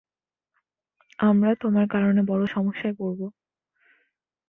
[1.19, 3.19] আমরা তোমার কারণে বড় সমস্যায় পড়ব।